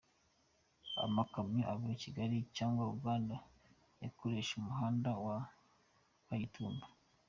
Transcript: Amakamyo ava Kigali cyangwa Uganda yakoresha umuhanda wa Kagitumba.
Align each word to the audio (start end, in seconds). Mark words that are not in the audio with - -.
Amakamyo 1.05 1.63
ava 1.73 1.89
Kigali 2.03 2.37
cyangwa 2.57 2.83
Uganda 2.95 3.35
yakoresha 4.03 4.51
umuhanda 4.61 5.09
wa 5.25 5.37
Kagitumba. 6.27 6.85